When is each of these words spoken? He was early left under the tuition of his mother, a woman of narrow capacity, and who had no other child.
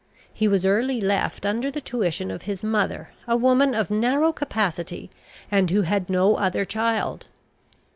He 0.33 0.47
was 0.47 0.65
early 0.65 0.99
left 0.99 1.45
under 1.45 1.69
the 1.69 1.79
tuition 1.79 2.31
of 2.31 2.41
his 2.41 2.63
mother, 2.63 3.09
a 3.27 3.37
woman 3.37 3.75
of 3.75 3.91
narrow 3.91 4.33
capacity, 4.33 5.11
and 5.51 5.69
who 5.69 5.83
had 5.83 6.09
no 6.09 6.37
other 6.37 6.65
child. 6.65 7.27